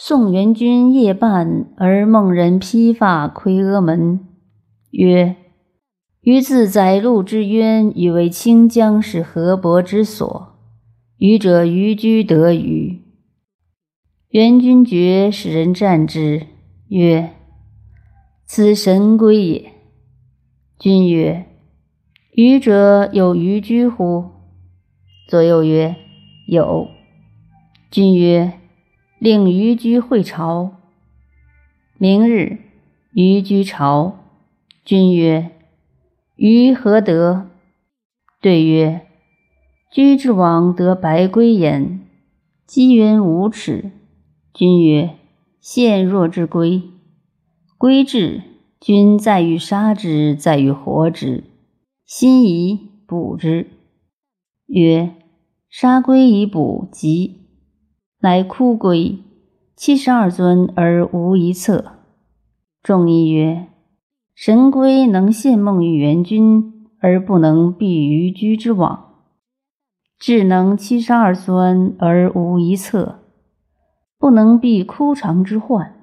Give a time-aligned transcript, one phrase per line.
[0.00, 4.20] 宋元君夜半而梦人披发窥阿门，
[4.92, 5.34] 曰
[6.22, 10.54] ：“余自载路之渊，以为清江是河伯之所。
[11.16, 13.02] 愚者渔居得鱼。”
[14.30, 16.46] 元君觉，使人战之，
[16.86, 17.30] 曰
[18.46, 19.72] ：“此神龟也。”
[20.78, 21.44] 君曰
[22.36, 24.26] ：“愚者有渔居乎？”
[25.28, 25.96] 左右曰
[26.46, 26.86] ：“有。”
[27.90, 28.52] 君曰。
[29.18, 30.76] 令虞居会朝。
[31.96, 32.58] 明日，
[33.12, 34.16] 虞居朝。
[34.84, 35.50] 君曰
[36.36, 37.50] ：“虞何得？”
[38.40, 39.06] 对曰
[39.92, 42.00] ：“居之往得白龟焉。”
[42.64, 43.90] 姬云无耻。
[44.54, 45.16] 君曰
[45.60, 46.82] ：“现若之龟，
[47.76, 48.42] 龟至，
[48.80, 51.42] 君在于杀之，在于活之。
[52.06, 53.66] 心宜补之。”
[54.66, 55.14] 曰
[55.68, 57.47] ：“杀龟以补疾。”
[58.20, 59.20] 乃哭归，
[59.76, 61.92] 七十二尊而无一策。
[62.82, 63.68] 众议曰
[64.34, 69.22] ：“神龟能现梦于元君，而不能避于居之往；
[70.18, 73.20] 智能七十二尊而无一策，
[74.18, 75.94] 不能避枯肠之患。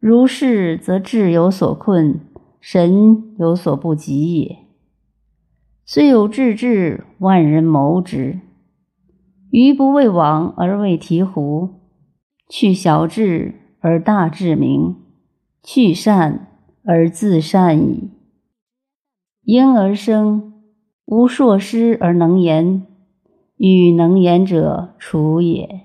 [0.00, 2.18] 如是，则智有所困，
[2.60, 4.56] 神有所不及也。
[5.84, 8.40] 虽有智智，万人谋之。”
[9.50, 11.70] 余不为往而为醍醐，
[12.48, 14.96] 去小智而大智明，
[15.62, 16.48] 去善
[16.84, 18.10] 而自善矣。
[19.42, 20.52] 婴儿生，
[21.04, 22.86] 无硕师而能言，
[23.56, 25.82] 与能言者处也。